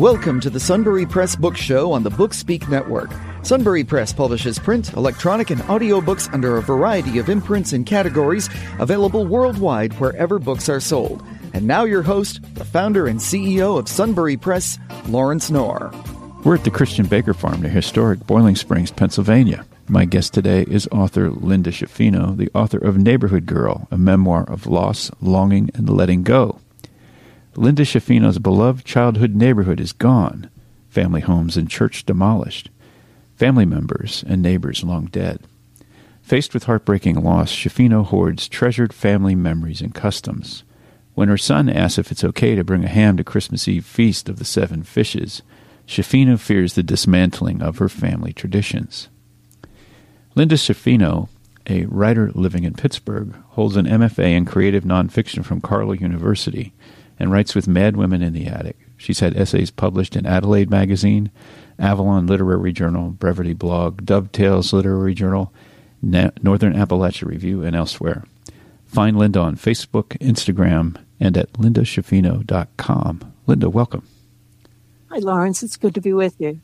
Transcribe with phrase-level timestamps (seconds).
[0.00, 3.10] Welcome to the Sunbury Press Book Show on the Bookspeak Network.
[3.42, 9.26] Sunbury Press publishes print, electronic, and audiobooks under a variety of imprints and categories available
[9.26, 11.22] worldwide wherever books are sold.
[11.52, 15.92] And now, your host, the founder and CEO of Sunbury Press, Lawrence Knorr.
[16.46, 19.66] We're at the Christian Baker Farm near historic Boiling Springs, Pennsylvania.
[19.86, 24.66] My guest today is author Linda Schifino, the author of Neighborhood Girl, a memoir of
[24.66, 26.58] loss, longing, and letting go.
[27.56, 30.50] Linda Schifino's beloved childhood neighborhood is gone,
[30.88, 32.70] family homes and church demolished,
[33.34, 35.40] family members and neighbors long dead.
[36.22, 40.62] Faced with heartbreaking loss, Schifino hoards treasured family memories and customs.
[41.14, 44.28] When her son asks if it's okay to bring a ham to Christmas Eve feast
[44.28, 45.42] of the seven fishes,
[45.88, 49.08] Schifino fears the dismantling of her family traditions.
[50.36, 51.28] Linda Schifino,
[51.68, 56.72] a writer living in Pittsburgh, holds an MFA in creative nonfiction from Carlow University
[57.20, 58.78] and writes with Mad Women in the Attic.
[58.96, 61.30] She's had essays published in Adelaide Magazine,
[61.78, 65.52] Avalon Literary Journal, Brevity Blog, Dovetails Literary Journal,
[66.02, 68.24] Na- Northern Appalachia Review, and elsewhere.
[68.86, 73.34] Find Linda on Facebook, Instagram, and at lindaschifino.com.
[73.46, 74.06] Linda, welcome.
[75.10, 75.62] Hi, Lawrence.
[75.62, 76.60] It's good to be with you.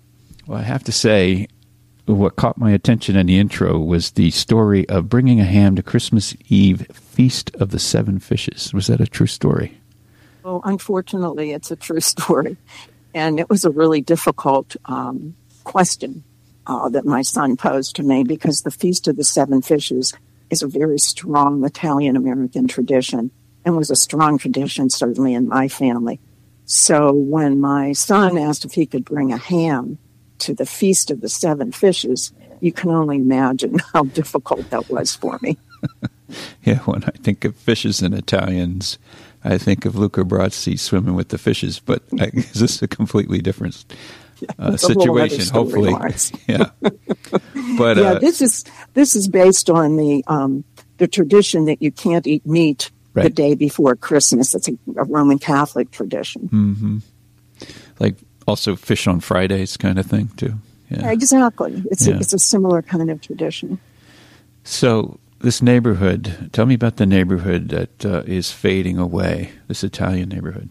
[0.47, 1.49] Well, I have to say,
[2.07, 5.83] what caught my attention in the intro was the story of bringing a ham to
[5.83, 8.73] Christmas Eve feast of the seven fishes.
[8.73, 9.79] Was that a true story?
[10.47, 12.57] Well, unfortunately, it's a true story.
[13.13, 16.23] And it was a really difficult um, question
[16.69, 20.15] uh, that my son posed to me because the Feast of the Seven Fishes
[20.49, 23.33] is a very strong Italian American tradition
[23.65, 26.21] and was a strong tradition, certainly in my family.
[26.65, 29.99] So when my son asked if he could bring a ham
[30.39, 35.13] to the Feast of the Seven Fishes, you can only imagine how difficult that was
[35.13, 35.59] for me.
[36.63, 38.99] yeah, when I think of fishes and Italians,
[39.47, 43.41] I think of Luca Brasi swimming with the fishes, but I, is this a completely
[43.41, 43.85] different
[44.59, 45.47] uh, situation?
[45.53, 45.95] Hopefully,
[46.47, 46.71] yeah.
[47.79, 50.65] But yeah, uh, this is this is based on the um,
[50.99, 53.25] the tradition that you can't eat meat right.
[53.25, 54.55] the day before Christmas.
[54.55, 56.49] It's a, a Roman Catholic tradition.
[56.49, 56.99] Mm-hmm.
[58.01, 58.17] Like
[58.47, 60.55] also fish on Fridays, kind of thing too.
[60.91, 61.11] Yeah.
[61.11, 61.83] Exactly.
[61.91, 62.15] It's yeah.
[62.15, 63.79] a, it's a similar kind of tradition.
[64.65, 66.51] So this neighborhood.
[66.53, 69.53] Tell me about the neighborhood that uh, is fading away.
[69.69, 70.69] This Italian neighborhood.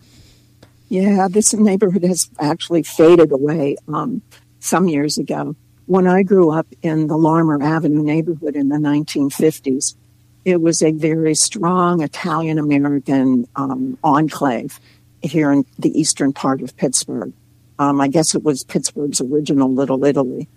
[0.90, 4.22] Yeah, this neighborhood has actually faded away um,
[4.60, 5.56] some years ago.
[5.88, 9.96] When I grew up in the Larimer Avenue neighborhood in the 1950s,
[10.44, 14.80] it was a very strong Italian American um, enclave
[15.22, 17.34] here in the eastern part of Pittsburgh.
[17.80, 20.48] Um, I guess it was Pittsburgh's original Little Italy.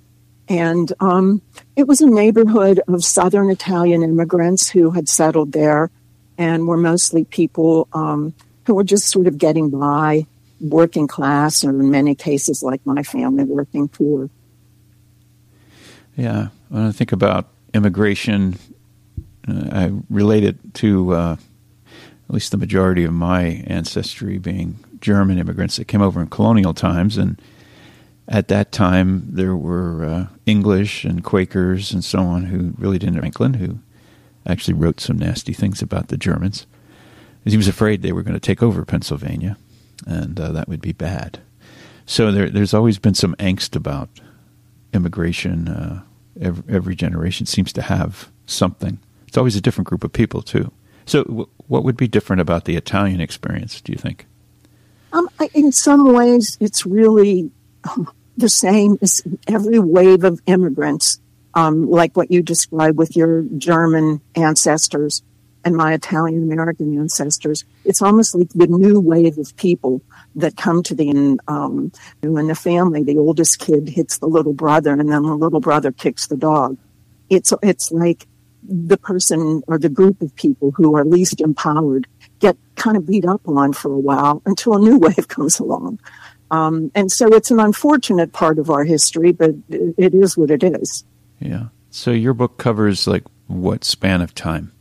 [0.48, 1.42] And um,
[1.76, 5.90] it was a neighborhood of Southern Italian immigrants who had settled there
[6.38, 10.26] and were mostly people um, who were just sort of getting by,
[10.60, 14.30] working class, or in many cases, like my family, working poor.
[16.16, 18.58] Yeah, when I think about immigration,
[19.46, 21.36] uh, I relate it to uh,
[22.28, 26.74] at least the majority of my ancestry being German immigrants that came over in colonial
[26.74, 27.40] times and
[28.28, 33.18] at that time, there were uh, English and Quakers and so on who really didn't.
[33.18, 33.78] Franklin, who
[34.46, 36.66] actually wrote some nasty things about the Germans,
[37.44, 39.56] he was afraid they were going to take over Pennsylvania,
[40.06, 41.40] and uh, that would be bad.
[42.04, 44.10] So there, there's always been some angst about
[44.92, 45.68] immigration.
[45.68, 46.02] Uh,
[46.40, 48.98] every, every, generation seems to have something.
[49.26, 50.70] It's always a different group of people too.
[51.06, 53.80] So, w- what would be different about the Italian experience?
[53.80, 54.26] Do you think?
[55.12, 57.50] Um, in some ways, it's really
[57.84, 61.20] um, the same as every wave of immigrants,
[61.54, 65.22] um, like what you described with your German ancestors
[65.64, 67.64] and my Italian American ancestors.
[67.84, 70.02] It's almost like the new wave of people
[70.36, 73.02] that come to the um, in the family.
[73.02, 76.78] The oldest kid hits the little brother, and then the little brother kicks the dog.
[77.28, 78.26] It's it's like
[78.62, 82.06] the person or the group of people who are least empowered
[82.38, 85.98] get kind of beat up on for a while until a new wave comes along.
[86.50, 90.62] Um, and so it's an unfortunate part of our history, but it is what it
[90.62, 91.04] is.
[91.40, 91.66] Yeah.
[91.90, 94.72] So your book covers like what span of time?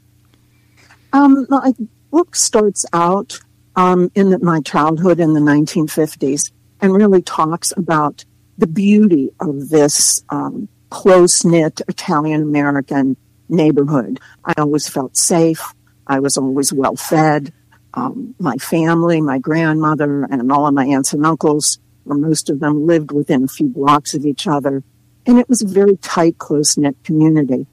[1.14, 1.74] Um, my
[2.12, 3.40] book starts out
[3.75, 8.25] um, in the, my childhood in the 1950s and really talks about
[8.58, 13.16] the beauty of this um, close knit Italian American
[13.50, 14.19] neighborhood.
[14.44, 15.74] I always felt safe.
[16.06, 17.54] I was always well fed
[17.98, 22.60] um, my family, my grandmother, and all of my aunts and uncles, or most of
[22.60, 24.84] them lived within a few blocks of each other.
[25.26, 27.66] And it was a very tight, close knit community.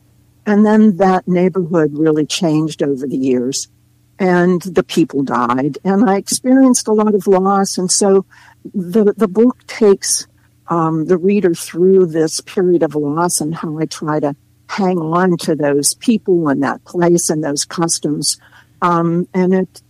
[0.46, 3.68] And then that neighborhood really changed over the years
[4.18, 7.78] and the people died and I experienced a lot of loss.
[7.78, 8.24] And so
[8.72, 10.26] the the book takes
[10.68, 14.36] um, the reader through this period of loss and how I try to
[14.68, 18.38] hang on to those people and that place and those customs.
[18.82, 19.82] Um, and it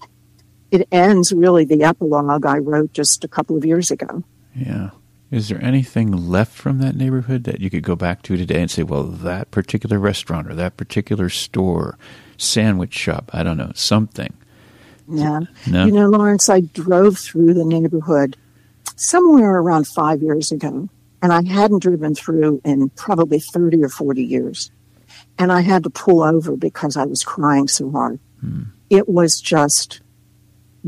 [0.74, 4.24] it ends really the epilogue I wrote just a couple of years ago.
[4.56, 4.90] Yeah.
[5.30, 8.70] Is there anything left from that neighborhood that you could go back to today and
[8.70, 11.96] say, well, that particular restaurant or that particular store,
[12.36, 14.34] sandwich shop, I don't know, something?
[15.08, 15.42] Yeah.
[15.70, 15.86] No?
[15.86, 18.36] You know, Lawrence, I drove through the neighborhood
[18.96, 20.88] somewhere around five years ago,
[21.22, 24.72] and I hadn't driven through in probably 30 or 40 years.
[25.38, 28.18] And I had to pull over because I was crying so hard.
[28.40, 28.62] Hmm.
[28.90, 30.00] It was just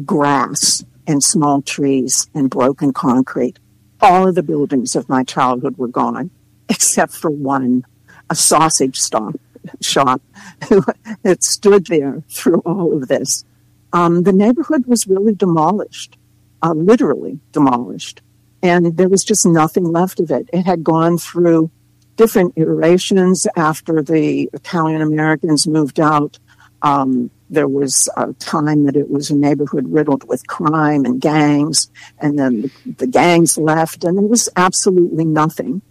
[0.05, 3.59] grass and small trees and broken concrete.
[4.01, 6.31] All of the buildings of my childhood were gone,
[6.69, 7.85] except for one,
[8.29, 9.35] a sausage stop,
[9.81, 10.21] shop
[11.23, 13.45] that stood there through all of this.
[13.93, 16.19] Um, the neighborhood was really demolished
[16.63, 18.23] uh, literally demolished.
[18.63, 20.49] And there was just nothing left of it.
[20.53, 21.71] It had gone through
[22.17, 26.39] different iterations after the Italian Americans moved out.
[26.83, 31.91] Um, there was a time that it was a neighborhood riddled with crime and gangs,
[32.19, 35.83] and then the, the gangs left, and there was absolutely nothing.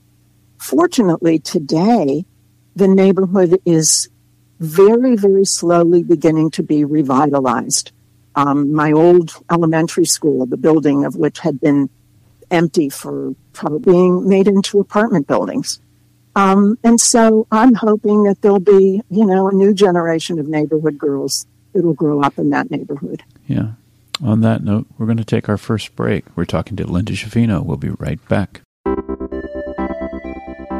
[0.57, 2.25] Fortunately, today,
[2.75, 4.09] the neighborhood is
[4.59, 7.91] very, very slowly beginning to be revitalized
[8.35, 11.89] um, my old elementary school, the building of which had been
[12.51, 15.79] empty for probably being made into apartment buildings.
[16.35, 20.97] Um, and so I'm hoping that there'll be, you know, a new generation of neighborhood
[20.97, 23.23] girls that'll grow up in that neighborhood.
[23.47, 23.71] Yeah.
[24.23, 26.25] On that note, we're going to take our first break.
[26.35, 27.63] We're talking to Linda Schifino.
[27.65, 28.61] We'll be right back.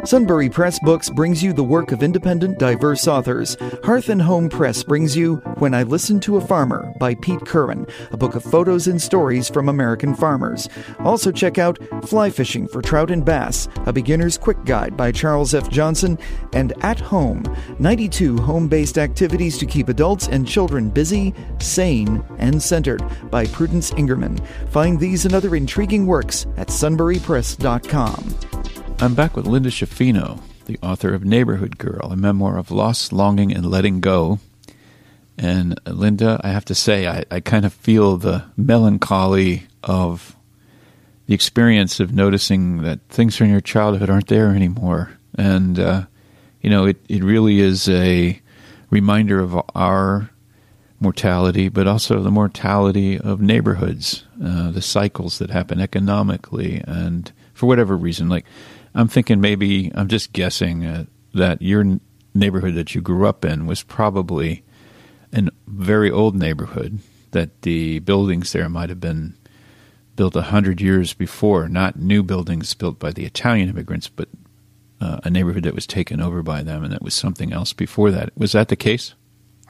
[0.06, 3.56] Sunbury Press Books brings you the work of independent, diverse authors.
[3.82, 7.88] Hearth and Home Press brings you When I Listen to a Farmer by Pete Curran,
[8.12, 10.68] a book of photos and stories from American farmers.
[11.00, 15.54] Also, check out Fly Fishing for Trout and Bass, a beginner's quick guide by Charles
[15.54, 15.68] F.
[15.70, 16.20] Johnson,
[16.52, 17.42] and At Home
[17.80, 23.90] 92 home based activities to keep adults and children busy, sane, and centered by Prudence
[23.92, 24.38] Ingerman.
[24.68, 28.55] Find these and other intriguing works at sunburypress.com.
[28.98, 33.52] I'm back with Linda Schifino, the author of Neighborhood Girl, a memoir of loss, longing,
[33.52, 34.38] and letting go.
[35.36, 40.34] And uh, Linda, I have to say, I, I kind of feel the melancholy of
[41.26, 45.10] the experience of noticing that things from your childhood aren't there anymore.
[45.36, 46.06] And, uh,
[46.62, 48.40] you know, it, it really is a
[48.88, 50.30] reminder of our
[51.00, 57.66] mortality, but also the mortality of neighborhoods, uh, the cycles that happen economically, and for
[57.66, 58.46] whatever reason, like
[58.96, 61.04] I'm thinking maybe I'm just guessing uh,
[61.34, 62.00] that your
[62.34, 64.64] neighborhood that you grew up in was probably
[65.34, 67.00] a very old neighborhood.
[67.32, 69.36] That the buildings there might have been
[70.16, 74.30] built a hundred years before, not new buildings built by the Italian immigrants, but
[74.98, 78.10] uh, a neighborhood that was taken over by them, and that was something else before
[78.10, 78.30] that.
[78.34, 79.14] Was that the case?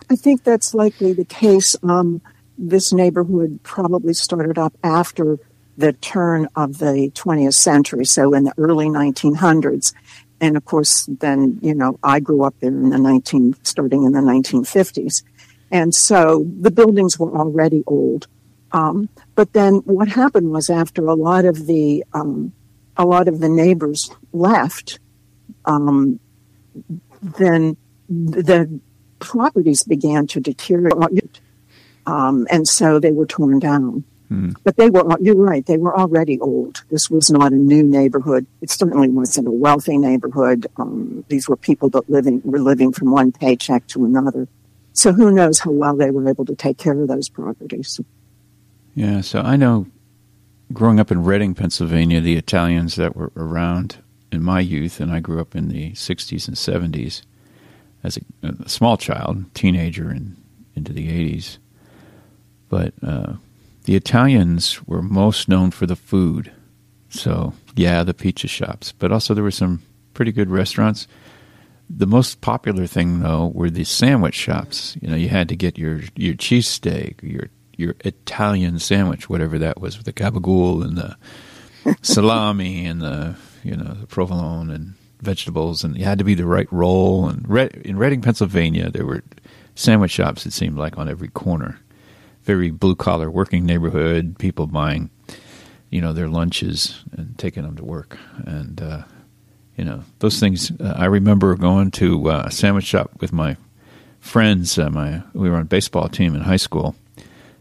[0.09, 1.75] I think that's likely the case.
[1.83, 2.23] Um,
[2.57, 5.41] this neighborhood probably started up after
[5.77, 9.93] the turn of the 20th century, so in the early 1900s.
[10.41, 14.13] And of course, then, you know, I grew up there in the 19, starting in
[14.13, 15.23] the 1950s.
[15.71, 18.27] And so the buildings were already old.
[18.73, 22.53] Um, but then what happened was after a lot of the, um,
[22.97, 24.99] a lot of the neighbors left,
[25.65, 26.21] um,
[27.39, 27.77] then
[28.09, 28.81] the
[29.19, 31.41] properties began to deteriorate.
[32.07, 34.05] Um, and so they were torn down.
[34.29, 34.51] Hmm.
[34.65, 36.83] But they were, you're right, they were already old.
[36.91, 38.47] This was not a new neighborhood.
[38.61, 40.67] It certainly wasn't a wealthy neighborhood.
[40.77, 44.49] Um, these were people that living, were living from one paycheck to another.
[44.93, 48.01] So who knows how well they were able to take care of those properties.
[48.95, 49.87] Yeah, so I know
[50.73, 53.99] growing up in Reading, Pennsylvania, the Italians that were around
[54.33, 57.23] in my youth, and I grew up in the 60s and 70s
[58.03, 60.37] as a, a small child, teenager, and
[60.75, 61.59] into the 80s.
[62.69, 63.35] But uh,
[63.87, 66.53] the Italians were most known for the food.
[67.09, 69.81] So, yeah, the pizza shops, but also there were some
[70.13, 71.07] pretty good restaurants.
[71.89, 74.97] The most popular thing, though, were the sandwich shops.
[75.01, 79.81] You know, you had to get your your cheesesteak, your your Italian sandwich, whatever that
[79.81, 81.17] was, with the gabagool and the
[82.03, 86.45] salami and the you know the provolone and vegetables, and it had to be the
[86.45, 87.29] right roll.
[87.29, 87.47] And
[87.85, 89.23] in Reading, Pennsylvania, there were
[89.77, 90.45] sandwich shops.
[90.45, 91.79] It seemed like on every corner
[92.47, 95.11] very blue collar working neighborhood, people buying,
[95.91, 98.17] you know, their lunches and taking them to work.
[98.47, 99.03] And, uh,
[99.77, 100.71] you know, those things.
[100.81, 103.57] Uh, I remember going to uh, a sandwich shop with my
[104.21, 104.79] friends.
[104.79, 106.95] Uh, my we were on a baseball team in high school,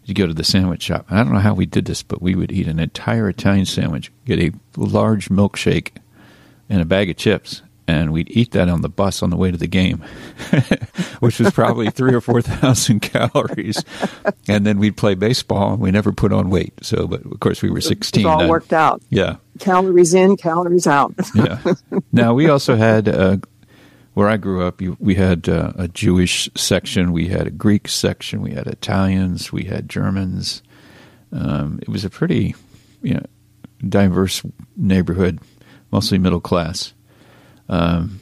[0.06, 1.08] you go to the sandwich shop.
[1.10, 4.12] I don't know how we did this, but we would eat an entire Italian sandwich,
[4.26, 5.98] get a large milkshake,
[6.70, 9.52] and a bag of chips, and we'd eat that on the bus on the way
[9.52, 10.00] to the game,
[11.20, 13.84] which was probably three or four thousand calories.
[14.48, 16.74] And then we'd play baseball, and we never put on weight.
[16.82, 18.26] So, but of course, we were sixteen.
[18.26, 19.02] It all worked out.
[19.10, 21.14] Yeah, calories in, calories out.
[21.36, 21.62] yeah.
[22.12, 23.08] Now we also had.
[23.08, 23.38] Uh,
[24.14, 28.42] where I grew up, we had uh, a Jewish section, we had a Greek section,
[28.42, 30.64] we had Italians, we had Germans.
[31.34, 32.56] Um, it was a pretty,
[33.02, 33.26] you know,
[33.90, 34.42] diverse
[34.78, 35.40] neighborhood,
[35.92, 36.94] mostly middle class.
[37.70, 38.20] Um,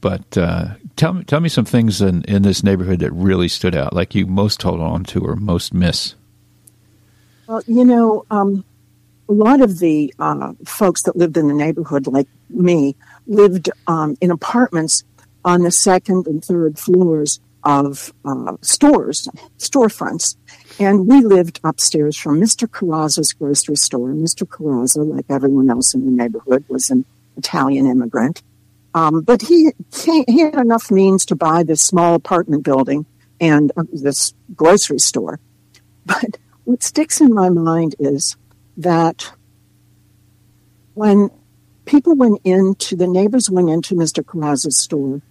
[0.00, 3.74] but uh, tell me, tell me some things in, in this neighborhood that really stood
[3.74, 6.14] out, like you most hold on to or most miss.
[7.46, 8.64] Well, you know, um,
[9.28, 14.16] a lot of the uh, folks that lived in the neighborhood, like me, lived um,
[14.20, 15.04] in apartments
[15.44, 19.28] on the second and third floors of uh, stores,
[19.58, 20.36] storefronts.
[20.78, 22.68] And we lived upstairs from Mr.
[22.68, 24.08] Carrazza's grocery store.
[24.08, 24.46] Mr.
[24.46, 27.04] Carrazza, like everyone else in the neighborhood, was an
[27.36, 28.42] Italian immigrant.
[28.94, 29.72] Um, but he,
[30.04, 33.06] he had enough means to buy this small apartment building
[33.40, 35.40] and uh, this grocery store.
[36.04, 38.36] But what sticks in my mind is
[38.76, 39.32] that
[40.94, 41.30] when
[41.84, 44.22] people went into the neighbors went into Mr.
[44.22, 45.22] Carrazza's store,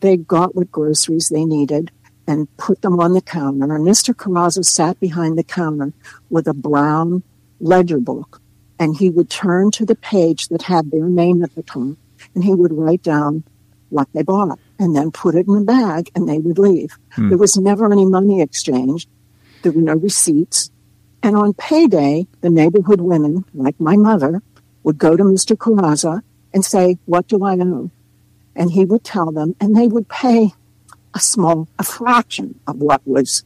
[0.00, 1.90] they got what groceries they needed
[2.26, 3.74] and put them on the counter.
[3.74, 4.14] And Mr.
[4.14, 5.92] Carrazza sat behind the counter
[6.30, 7.22] with a brown
[7.60, 8.40] ledger book,
[8.78, 11.96] and he would turn to the page that had their name at the top
[12.34, 13.44] and he would write down
[13.88, 16.96] what they bought and then put it in a bag and they would leave.
[17.10, 17.28] Hmm.
[17.28, 19.08] There was never any money exchanged.
[19.62, 20.70] There were no receipts.
[21.22, 24.42] And on payday, the neighborhood women, like my mother,
[24.84, 25.56] would go to Mr.
[25.56, 26.22] Carrazza
[26.54, 27.90] and say, what do I owe?
[28.56, 30.52] And he would tell them and they would pay
[31.14, 33.44] a small, a fraction of what was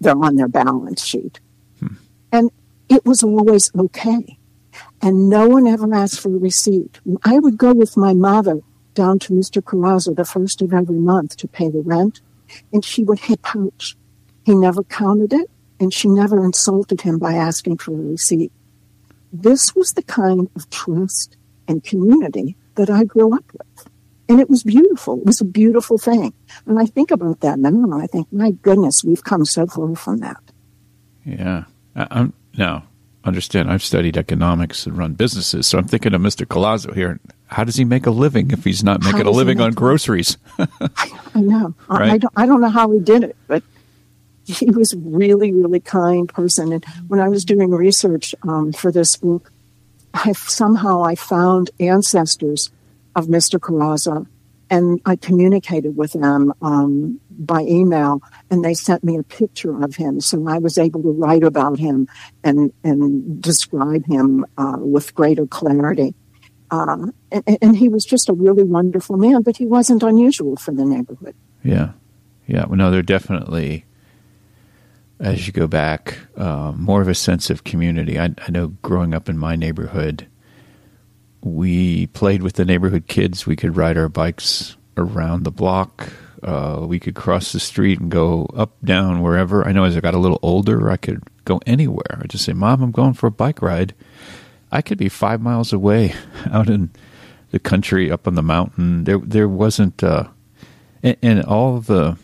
[0.00, 1.40] there on their balance sheet.
[1.80, 1.94] Hmm.
[2.32, 2.50] And
[2.88, 4.38] it was always okay
[5.02, 7.00] and no one ever asked for a receipt.
[7.24, 8.60] I would go with my mother
[8.94, 9.62] down to Mr.
[9.62, 12.20] Carrazza the first of every month to pay the rent,
[12.72, 13.96] and she would hit pouch.
[14.44, 18.52] He never counted it, and she never insulted him by asking for a receipt.
[19.32, 21.36] This was the kind of trust
[21.68, 23.88] and community that I grew up with.
[24.28, 25.18] And it was beautiful.
[25.18, 26.32] It was a beautiful thing.
[26.66, 29.94] And I think about that now, and I think, my goodness, we've come so far
[29.96, 30.42] from that.
[31.24, 31.64] Yeah.
[31.96, 32.84] I'm, now,
[33.24, 36.46] understand I've studied economics and run businesses, so I'm thinking of Mr.
[36.46, 37.20] Colazzo here.
[37.46, 40.38] How does he make a living if he's not making a living on groceries?
[40.58, 41.74] I, I, know.
[41.88, 42.12] Right?
[42.12, 43.62] I, don't, I don't know how he did it, but
[44.46, 46.72] he was a really, really kind person.
[46.72, 49.52] And when I was doing research um, for this book,
[50.14, 52.70] I somehow I found ancestors
[53.14, 53.58] of Mr.
[53.58, 54.26] Carrazza
[54.70, 59.96] and I communicated with them um, by email, and they sent me a picture of
[59.96, 62.08] him, so I was able to write about him
[62.44, 66.14] and and describe him uh, with greater clarity.
[66.70, 70.70] Uh, and, and, he was just a really wonderful man, but he wasn't unusual for
[70.70, 71.34] the neighborhood.
[71.64, 71.90] Yeah,
[72.46, 72.64] yeah.
[72.66, 73.84] Well, no, they're definitely.
[75.18, 78.18] As you go back, uh, more of a sense of community.
[78.18, 80.26] I, I know growing up in my neighborhood,
[81.42, 83.46] we played with the neighborhood kids.
[83.46, 86.12] We could ride our bikes around the block.
[86.42, 89.66] Uh, we could cross the street and go up, down, wherever.
[89.66, 92.20] I know as I got a little older, I could go anywhere.
[92.22, 93.94] I just say, "Mom, I'm going for a bike ride."
[94.72, 96.14] I could be five miles away,
[96.50, 96.90] out in
[97.50, 99.04] the country, up on the mountain.
[99.04, 100.28] There, there wasn't, uh,
[101.02, 102.16] and, and all the,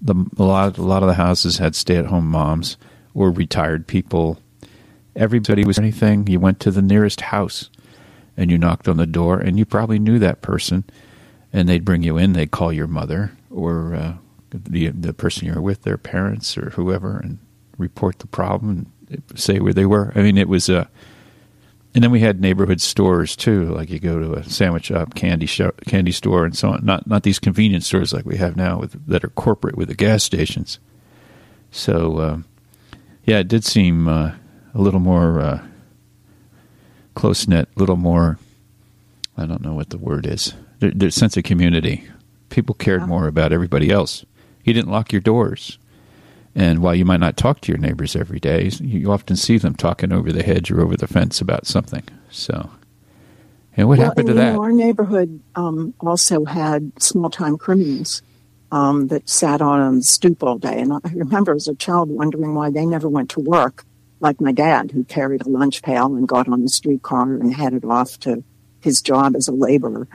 [0.00, 2.76] the a lot, a lot of the houses had stay-at-home moms
[3.14, 4.40] or retired people.
[5.14, 6.26] Everybody was anything.
[6.26, 7.70] You went to the nearest house
[8.36, 10.84] and you knocked on the door, and you probably knew that person,
[11.52, 12.32] and they'd bring you in.
[12.32, 14.14] They'd call your mother or uh,
[14.50, 17.38] the the person you're with, their parents or whoever, and
[17.78, 20.12] report the problem and say where they were.
[20.14, 20.78] I mean, it was a.
[20.80, 20.84] Uh,
[21.94, 25.44] and then we had neighborhood stores too, like you go to a sandwich shop, candy
[25.44, 26.84] shop, candy store, and so on.
[26.84, 29.94] Not not these convenience stores like we have now with that are corporate with the
[29.94, 30.78] gas stations.
[31.70, 32.38] So, uh,
[33.24, 34.32] yeah, it did seem uh,
[34.74, 35.66] a little more uh,
[37.14, 38.38] close knit, little more.
[39.36, 40.54] I don't know what the word is.
[40.80, 42.04] There's sense of community.
[42.50, 44.24] People cared more about everybody else.
[44.64, 45.78] You didn't lock your doors.
[46.54, 49.74] And while you might not talk to your neighbors every day, you often see them
[49.74, 52.02] talking over the hedge or over the fence about something.
[52.30, 52.70] So,
[53.76, 54.52] and what well, happened and, to that?
[54.54, 58.20] Know, our neighborhood um, also had small time criminals
[58.70, 60.80] um, that sat on the stoop all day.
[60.80, 63.86] And I remember as a child wondering why they never went to work
[64.22, 67.84] like my dad, who carried a lunch pail and got on the streetcar and headed
[67.84, 68.42] off to
[68.80, 70.08] his job as a laborer.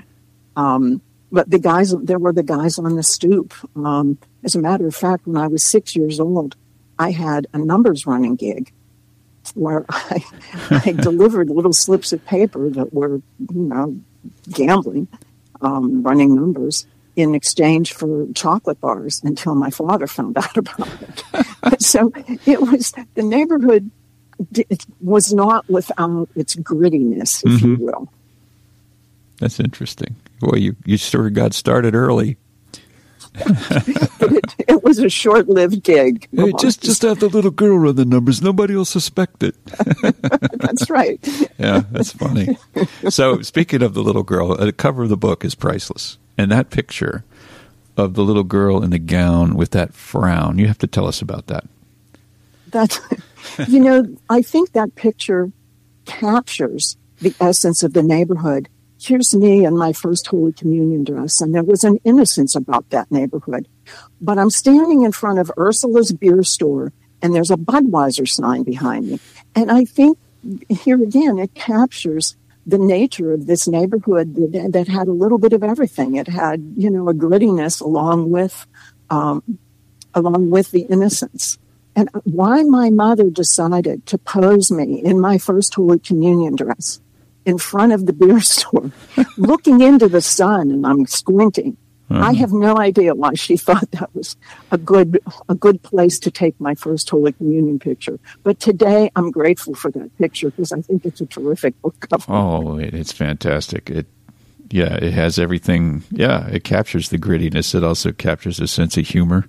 [0.56, 3.54] Um, but the guys, there were the guys on the stoop.
[3.76, 6.56] Um, as a matter of fact, when I was six years old,
[6.98, 8.72] I had a numbers running gig
[9.54, 10.24] where I,
[10.72, 13.22] I delivered little slips of paper that were,
[13.54, 14.00] you know,
[14.50, 15.08] gambling,
[15.62, 16.88] um, running numbers
[17.18, 21.82] in exchange for chocolate bars until my father found out about it.
[21.82, 22.12] so
[22.46, 23.90] it was the neighborhood
[24.54, 27.68] it was not without its grittiness, if mm-hmm.
[27.68, 28.12] you will.
[29.40, 30.16] That's interesting.
[30.42, 32.38] Well, you you sort of got started early.
[33.36, 36.28] it, it, was a short-lived gig.
[36.32, 38.42] Hey, just just have the little girl run the numbers.
[38.42, 39.56] Nobody will suspect it.
[40.54, 41.20] that's right.
[41.60, 42.58] yeah, that's funny.
[43.10, 46.72] So, speaking of the little girl, the cover of the book is priceless, and that
[46.72, 47.24] picture
[47.96, 50.58] of the little girl in the gown with that frown.
[50.58, 51.66] You have to tell us about that.
[52.68, 53.00] That's,
[53.68, 55.52] you know, I think that picture
[56.06, 61.54] captures the essence of the neighborhood here's me in my first Holy Communion dress, and
[61.54, 63.68] there was an innocence about that neighborhood.
[64.20, 66.92] But I'm standing in front of Ursula's beer store,
[67.22, 69.20] and there's a Budweiser sign behind me.
[69.56, 70.18] And I think
[70.70, 75.54] here again, it captures the nature of this neighborhood that, that had a little bit
[75.54, 76.16] of everything.
[76.16, 78.66] It had, you know, a grittiness along with,
[79.10, 79.58] um,
[80.14, 81.58] along with the innocence.
[81.98, 87.02] And why my mother decided to pose me in my first Holy Communion dress
[87.44, 88.92] in front of the beer store,
[89.36, 91.76] looking into the sun, and I'm squinting.
[92.12, 92.24] Uh-huh.
[92.24, 94.38] I have no idea why she thought that was
[94.72, 98.20] a good a good place to take my first Holy Communion picture.
[98.44, 102.32] But today, I'm grateful for that picture because I think it's a terrific book cover.
[102.32, 103.90] Oh, it's fantastic!
[103.90, 104.06] It
[104.70, 106.04] yeah, it has everything.
[106.12, 107.74] Yeah, it captures the grittiness.
[107.74, 109.48] It also captures a sense of humor,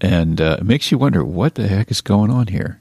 [0.00, 2.80] and uh, it makes you wonder what the heck is going on here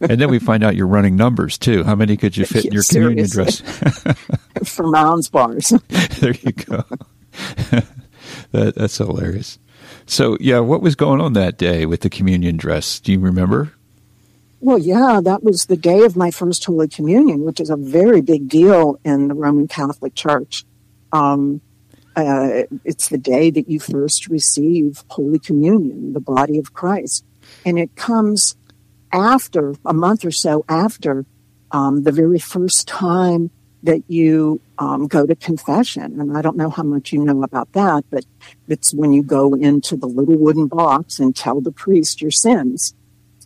[0.00, 1.84] and then we find out you're running numbers too.
[1.84, 3.60] How many could you fit in your communion dress?
[4.64, 5.70] For Mounds bars.
[6.20, 6.84] there you go.
[8.52, 9.58] that, that's hilarious.
[10.06, 13.00] So, yeah, what was going on that day with the communion dress?
[13.00, 13.72] Do you remember?
[14.60, 18.20] Well, yeah, that was the day of my first Holy Communion, which is a very
[18.20, 20.64] big deal in the Roman Catholic Church.
[21.12, 21.60] Um,
[22.16, 27.24] uh, it's the day that you first receive Holy Communion, the body of Christ.
[27.64, 28.56] And it comes
[29.12, 31.24] after a month or so after
[31.70, 33.50] um, the very first time
[33.82, 36.18] that you um, go to confession.
[36.20, 38.24] And I don't know how much you know about that, but
[38.66, 42.94] it's when you go into the little wooden box and tell the priest your sins.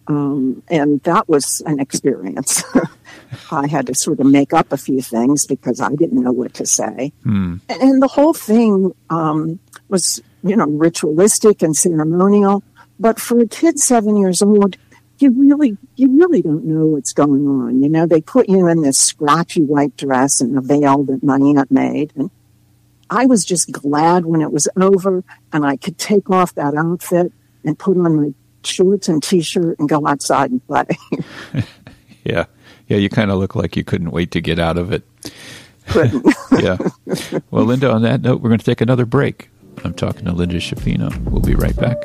[0.09, 2.64] Um, and that was an experience.
[3.53, 6.55] I had to sort of make up a few things because I didn't know what
[6.55, 7.12] to say.
[7.25, 7.61] Mm.
[7.68, 12.62] And the whole thing um, was, you know, ritualistic and ceremonial.
[12.99, 14.77] But for a kid seven years old,
[15.18, 17.83] you really, you really don't know what's going on.
[17.83, 21.37] You know, they put you in this scratchy white dress and a veil that my
[21.37, 22.12] aunt made.
[22.16, 22.31] And
[23.11, 27.33] I was just glad when it was over and I could take off that outfit
[27.64, 28.35] and put on my
[28.68, 30.87] shorts and t-shirt and go outside and play.
[32.24, 32.44] yeah.
[32.88, 32.96] Yeah.
[32.96, 35.02] You kind of look like you couldn't wait to get out of it.
[35.88, 36.26] Couldn't.
[36.61, 36.76] yeah.
[37.50, 39.50] Well, Linda, on that note, we're going to take another break.
[39.85, 41.16] I'm talking to Linda Schifino.
[41.24, 41.96] We'll be right back.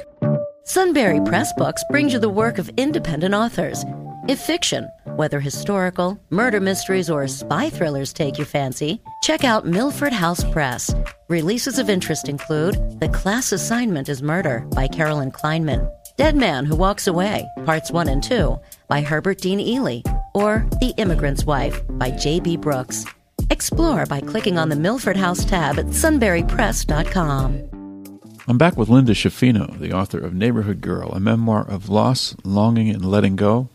[0.66, 3.84] Sunbury Press Books brings you the work of independent authors.
[4.30, 10.14] If fiction, whether historical, murder mysteries, or spy thrillers take your fancy, check out Milford
[10.14, 10.96] House Press.
[11.28, 16.76] Releases of interest include The Class Assignment is Murder by Carolyn Kleinman, Dead Man Who
[16.76, 20.02] Walks Away, Parts 1 and 2 by Herbert Dean Ely,
[20.36, 22.58] or The Immigrant's Wife by J.B.
[22.58, 23.04] Brooks.
[23.50, 28.20] Explore by clicking on the Milford House tab at sunburypress.com.
[28.48, 32.90] I'm back with Linda Schifino, the author of Neighborhood Girl, a memoir of loss, longing,
[32.90, 33.70] and letting go.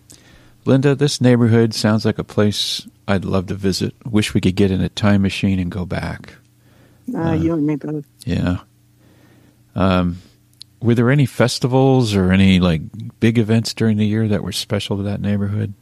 [0.64, 3.96] Linda, this neighborhood sounds like a place I'd love to visit.
[4.07, 6.35] Wish we could get in a time machine and go back.
[7.12, 8.05] Uh, uh, you and me both.
[8.24, 8.59] Yeah.
[9.74, 10.18] Um,
[10.81, 12.83] were there any festivals or any like
[13.21, 15.75] big events during the year that were special to that neighborhood?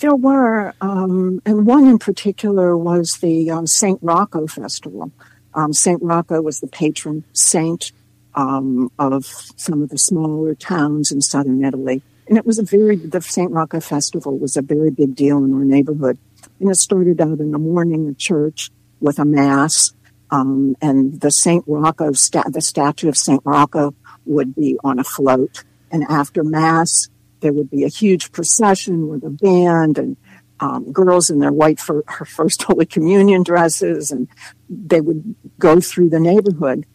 [0.00, 3.98] There were, um, and one in particular was the um, St.
[4.02, 5.12] Rocco Festival.
[5.52, 6.02] Um, St.
[6.02, 7.92] Rocco was the patron saint
[8.34, 12.02] um, of some of the smaller towns in southern Italy.
[12.28, 13.50] And it was a very, the St.
[13.50, 16.16] Rocco Festival was a very big deal in our neighborhood.
[16.60, 18.70] And it started out in the morning at church
[19.00, 19.92] with a mass.
[20.30, 21.64] Um, and the St.
[21.66, 23.42] Rocco, sta- the statue of St.
[23.44, 23.94] Rocco
[24.30, 25.64] would be on a float.
[25.90, 27.08] And after mass,
[27.40, 30.16] there would be a huge procession with a band and
[30.60, 34.28] um, girls in their white for her first Holy Communion dresses, and
[34.68, 36.86] they would go through the neighborhood.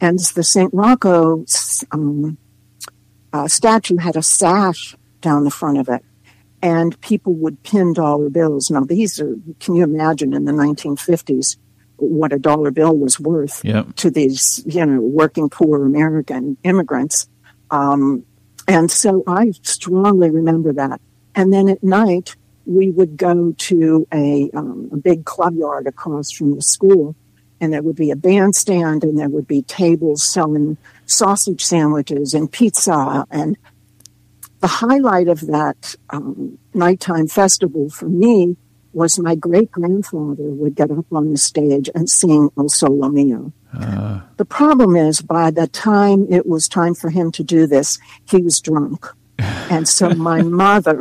[0.00, 0.72] And the St.
[0.74, 1.44] Rocco
[1.92, 2.36] um,
[3.32, 6.04] uh, statue had a sash down the front of it,
[6.60, 8.70] and people would pin dollar bills.
[8.70, 11.56] Now, these are, can you imagine in the 1950s
[11.96, 13.94] what a dollar bill was worth yep.
[13.96, 17.28] to these, you know, working poor American immigrants?
[17.70, 18.24] Um,
[18.68, 21.00] and so I strongly remember that.
[21.34, 26.30] And then at night, we would go to a, um, a big club yard across
[26.30, 27.16] from the school,
[27.60, 30.76] and there would be a bandstand, and there would be tables selling
[31.06, 33.26] sausage sandwiches and pizza.
[33.30, 33.56] And
[34.60, 38.56] the highlight of that um, nighttime festival for me
[38.94, 43.52] was my great grandfather would get up on the stage and sing O Sole Mio.
[43.72, 44.20] Uh.
[44.36, 48.42] The problem is, by the time it was time for him to do this, he
[48.42, 49.06] was drunk.
[49.38, 51.00] and so my mother,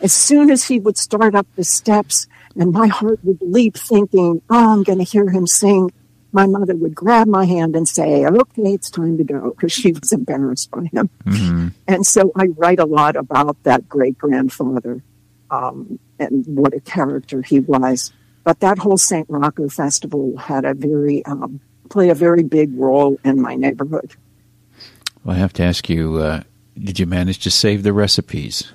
[0.00, 4.40] as soon as he would start up the steps, and my heart would leap thinking,
[4.48, 5.90] oh, I'm going to hear him sing,
[6.32, 9.92] my mother would grab my hand and say, okay, it's time to go, because she
[9.92, 11.08] was embarrassed by him.
[11.24, 11.68] Mm-hmm.
[11.88, 15.02] And so I write a lot about that great grandfather
[15.50, 18.12] um, and what a character he was.
[18.44, 19.26] But that whole St.
[19.28, 24.14] Rocco festival had a very um, play a very big role in my neighborhood.
[25.24, 26.42] Well, I have to ask you: uh,
[26.78, 28.72] Did you manage to save the recipes?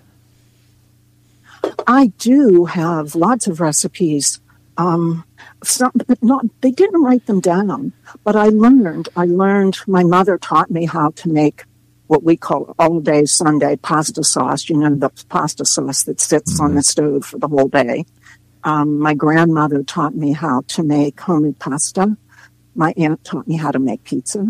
[1.87, 4.39] I do have lots of recipes.
[4.77, 5.23] Um,
[5.63, 7.93] some, but not they didn't write them down.
[8.23, 9.09] But I learned.
[9.15, 9.77] I learned.
[9.87, 11.63] My mother taught me how to make
[12.11, 14.67] what we call all day Sunday pasta sauce.
[14.67, 16.65] You know, the pasta sauce that sits mm-hmm.
[16.65, 18.05] on the stove for the whole day.
[18.65, 22.17] Um, my grandmother taught me how to make homemade pasta.
[22.75, 24.45] My aunt taught me how to make pizza.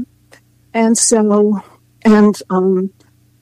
[0.74, 1.62] And so,
[2.02, 2.92] and um,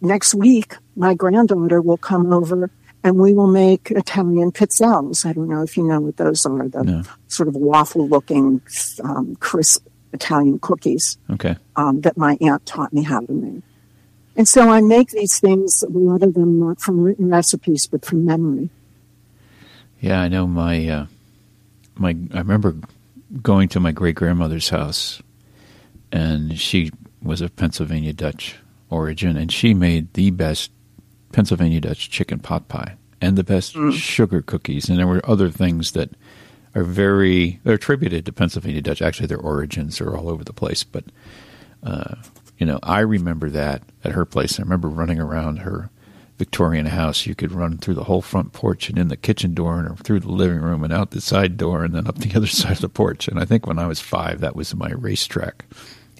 [0.01, 2.69] next week, my granddaughter will come over
[3.05, 5.25] and we will make Italian pizzelles.
[5.25, 7.03] I don't know if you know what those are, the no.
[7.29, 8.61] sort of waffle looking,
[9.01, 11.17] um, crisp Italian cookies.
[11.29, 11.55] Okay.
[11.77, 13.63] Um, that my aunt taught me how to make.
[14.39, 18.05] And so I make these things, a lot of them not from written recipes, but
[18.05, 18.69] from memory.
[19.99, 21.05] Yeah, I know my, uh,
[21.95, 22.77] my, I remember
[23.43, 25.21] going to my great grandmother's house,
[26.13, 26.89] and she
[27.21, 28.55] was of Pennsylvania Dutch
[28.89, 30.71] origin, and she made the best
[31.33, 33.91] Pennsylvania Dutch chicken pot pie and the best mm.
[33.91, 34.87] sugar cookies.
[34.87, 36.11] And there were other things that
[36.75, 39.01] are very, they're attributed to Pennsylvania Dutch.
[39.01, 41.03] Actually, their origins are all over the place, but
[41.83, 42.15] uh,
[42.59, 44.59] you know, I remember that at her place.
[44.59, 45.89] I remember running around her
[46.37, 47.25] Victorian house.
[47.25, 50.19] You could run through the whole front porch and in the kitchen door and through
[50.19, 52.81] the living room and out the side door and then up the other side of
[52.81, 53.27] the porch.
[53.29, 55.65] And I think when I was five, that was my racetrack.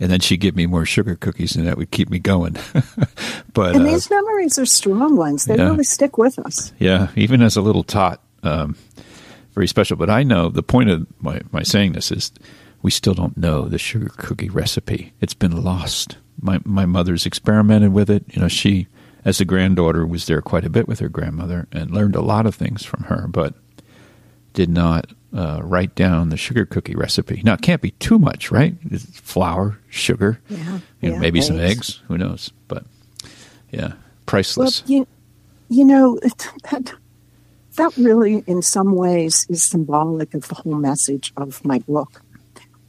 [0.02, 2.56] And then she'd give me more sugar cookies, and that would keep me going.
[3.54, 6.72] but and these uh, memories are strong ones; they yeah, really stick with us.
[6.80, 8.78] Yeah, even as a little tot, um,
[9.56, 9.98] very special.
[9.98, 12.32] But I know the point of my my saying this is
[12.82, 15.12] we still don't know the sugar cookie recipe.
[15.20, 18.24] It's been lost my my mother's experimented with it.
[18.30, 18.88] You know, she
[19.26, 22.46] as a granddaughter was there quite a bit with her grandmother and learned a lot
[22.46, 23.54] of things from her, but
[24.54, 27.42] did not uh, write down the sugar cookie recipe.
[27.44, 28.76] Now it can't be too much, right?
[28.90, 31.48] It's flour, sugar, yeah, you know, yeah, maybe eggs.
[31.48, 32.02] some eggs.
[32.08, 32.52] Who knows?
[32.68, 32.86] But
[33.72, 33.94] yeah,
[34.26, 34.84] priceless.
[34.84, 35.08] Well, you,
[35.70, 36.20] you know
[36.70, 36.94] that
[37.76, 42.22] that really, in some ways, is symbolic of the whole message of my book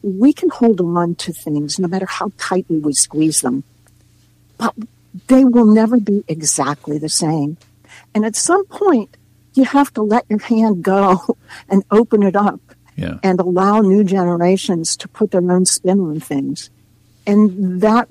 [0.02, 3.64] we can hold on to things no matter how tightly we squeeze them,
[4.58, 4.74] but
[5.26, 7.56] they will never be exactly the same.
[8.14, 9.16] And at some point,
[9.54, 11.36] you have to let your hand go
[11.68, 12.60] and open it up
[12.96, 13.18] yeah.
[13.22, 16.70] and allow new generations to put their own spin on things.
[17.26, 18.08] And that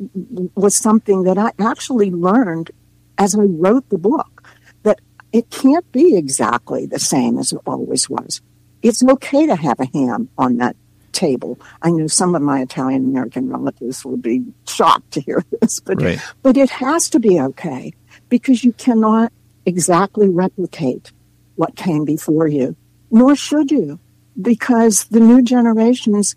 [0.55, 2.71] was something that I actually learned
[3.17, 4.47] as I wrote the book
[4.83, 4.99] that
[5.33, 8.41] it can't be exactly the same as it always was.
[8.81, 10.75] It's okay to have a ham on that
[11.13, 11.59] table.
[11.81, 16.01] I know some of my Italian American relatives will be shocked to hear this, but
[16.01, 16.19] right.
[16.41, 17.93] but it has to be okay
[18.29, 19.31] because you cannot
[19.65, 21.11] exactly replicate
[21.55, 22.75] what came before you,
[23.11, 23.99] nor should you,
[24.41, 26.35] because the new generations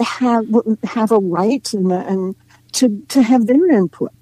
[0.00, 0.46] have
[0.84, 2.36] have a right and, and
[2.72, 4.12] to to have their input.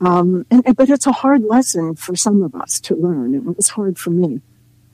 [0.00, 3.34] Um, and, but it's a hard lesson for some of us to learn.
[3.34, 4.40] It was hard for me.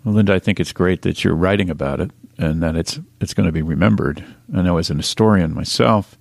[0.05, 3.35] Well, Linda, I think it's great that you're writing about it and that it's it's
[3.35, 4.25] going to be remembered.
[4.55, 6.17] I know as an historian myself,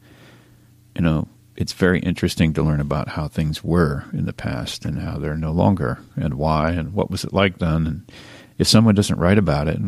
[0.95, 4.99] you know, it's very interesting to learn about how things were in the past and
[4.99, 7.87] how they're no longer and why and what was it like then.
[7.87, 8.11] And
[8.57, 9.79] if someone doesn't write about it,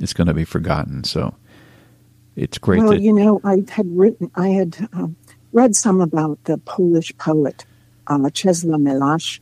[0.00, 1.04] it's going to be forgotten.
[1.04, 1.34] So
[2.36, 2.80] it's great.
[2.80, 5.16] Well, that, you know, I had written, I had um,
[5.52, 7.64] read some about the Polish poet
[8.06, 9.40] uh, Czesław Miłosz,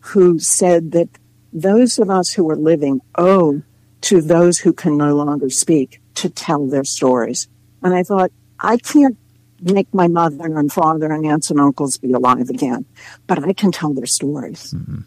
[0.00, 1.08] who said that
[1.52, 3.62] those of us who are living owe
[4.02, 7.48] to those who can no longer speak to tell their stories.
[7.82, 8.30] And I thought,
[8.60, 9.16] I can't
[9.60, 12.84] make my mother and father and aunts and uncles be alive again,
[13.26, 14.72] but I can tell their stories.
[14.72, 15.00] Mm-hmm.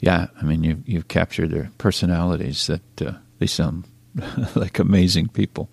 [0.00, 3.84] Yeah, I mean, you've, you've captured their personalities that uh, they sound
[4.54, 5.68] like amazing people.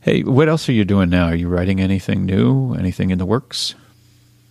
[0.00, 1.26] Hey, what else are you doing now?
[1.26, 2.74] Are you writing anything new?
[2.74, 3.74] Anything in the works?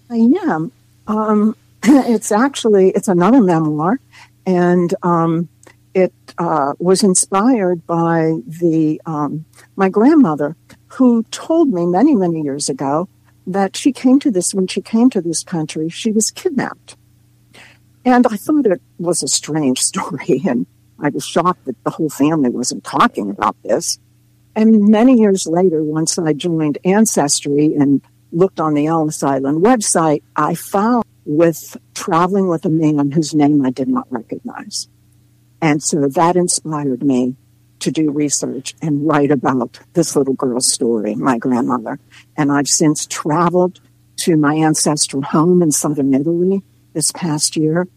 [0.09, 0.71] I am.
[1.07, 3.99] Um, it's actually it's another memoir,
[4.45, 5.49] and um,
[5.95, 10.55] it uh, was inspired by the um, my grandmother,
[10.89, 13.09] who told me many many years ago
[13.47, 16.97] that she came to this when she came to this country, she was kidnapped,
[18.05, 20.67] and I thought it was a strange story, and
[20.99, 23.97] I was shocked that the whole family wasn't talking about this.
[24.55, 30.21] And many years later, once I joined Ancestry and looked on the Ellis Island website,
[30.35, 34.87] I found with traveling with a man whose name I did not recognize.
[35.61, 37.35] And so that inspired me
[37.79, 41.99] to do research and write about this little girl's story, my grandmother.
[42.37, 43.79] And I've since traveled
[44.17, 47.87] to my ancestral home in southern Italy this past year.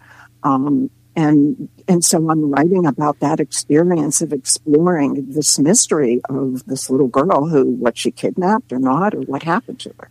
[0.42, 6.90] Um, and and so I'm writing about that experience of exploring this mystery of this
[6.90, 10.10] little girl who, what she kidnapped or not, or what happened to her.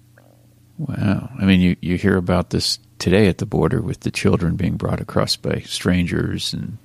[0.77, 1.29] Wow.
[1.39, 4.77] I mean, you, you hear about this today at the border with the children being
[4.77, 6.77] brought across by strangers, and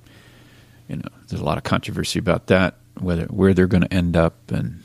[0.89, 4.17] you know, there's a lot of controversy about that, whether where they're going to end
[4.17, 4.83] up, and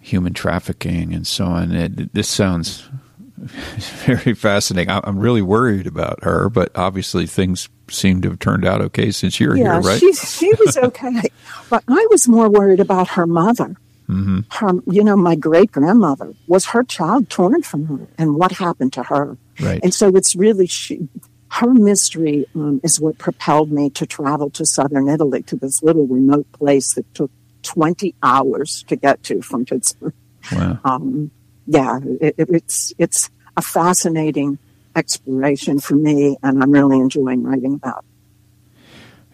[0.00, 1.70] human trafficking and so on.
[1.70, 2.88] It, this sounds
[3.38, 4.90] very fascinating.
[4.90, 9.38] I'm really worried about her, but obviously things seem to have turned out okay since
[9.38, 10.00] you're yeah, here, right?
[10.00, 11.22] She, she was okay.
[11.70, 13.76] but I was more worried about her mother.
[14.08, 14.40] Mm-hmm.
[14.50, 18.92] Her, you know, my great grandmother was her child torn from her, and what happened
[18.94, 19.38] to her?
[19.60, 19.80] Right.
[19.82, 21.08] And so it's really she,
[21.50, 26.06] her mystery um, is what propelled me to travel to southern Italy to this little
[26.06, 27.30] remote place that took
[27.62, 30.14] 20 hours to get to from Pittsburgh.
[30.52, 30.78] Wow.
[30.84, 31.30] Um,
[31.66, 34.58] yeah, it, it, it's it's a fascinating
[34.96, 38.04] exploration for me, and I'm really enjoying writing about.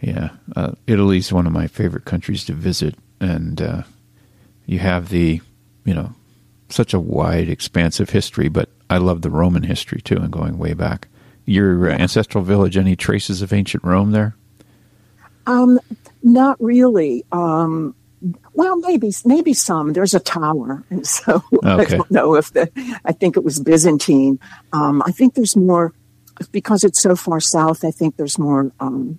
[0.01, 3.83] Yeah, uh, Italy's one of my favorite countries to visit, and uh,
[4.67, 5.41] you have the,
[5.85, 6.15] you know,
[6.71, 8.49] such a wide, expansive history.
[8.49, 11.09] But I love the Roman history too, and going way back.
[11.47, 14.37] Your ancestral village, any traces of ancient Rome there?
[15.47, 15.81] Um,
[16.23, 17.25] not really.
[17.33, 17.95] Um,
[18.55, 19.93] well, maybe maybe some.
[19.93, 21.65] There's a tower, and so okay.
[21.65, 22.71] I don't know if the.
[23.05, 24.39] I think it was Byzantine.
[24.73, 25.93] Um, I think there's more
[26.53, 27.85] because it's so far south.
[27.85, 29.19] I think there's more um,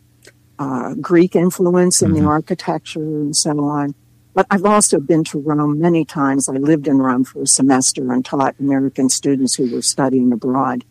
[0.60, 2.24] uh, Greek influence in mm-hmm.
[2.24, 3.96] the architecture and so on.
[4.34, 6.48] But I've also been to Rome many times.
[6.48, 10.86] I lived in Rome for a semester and taught American students who were studying abroad,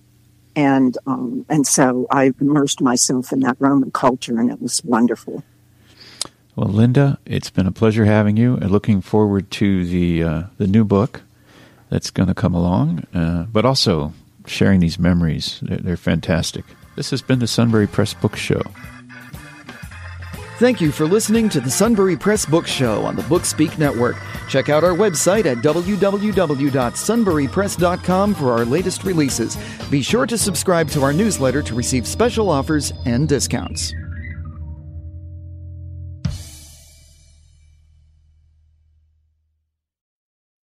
[0.54, 5.42] and um, and so I immersed myself in that Roman culture, and it was wonderful.
[6.54, 10.66] Well, Linda, it's been a pleasure having you, and looking forward to the uh, the
[10.66, 11.22] new book
[11.88, 14.12] that's going to come along, uh, but also
[14.46, 15.58] sharing these memories.
[15.62, 16.64] They're, they're fantastic.
[16.96, 18.62] This has been the Sunbury Press Book Show.
[20.60, 24.16] Thank you for listening to the Sunbury Press Book Show on the Bookspeak Network.
[24.46, 29.56] Check out our website at www.sunburypress.com for our latest releases.
[29.90, 33.94] Be sure to subscribe to our newsletter to receive special offers and discounts.